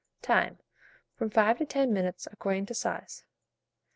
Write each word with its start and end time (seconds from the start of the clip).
Time. 0.23 0.57
From 1.13 1.29
5 1.29 1.59
to 1.59 1.65
10 1.67 1.93
minutes, 1.93 2.27
according 2.31 2.65
to 2.65 2.73
size. 2.73 3.23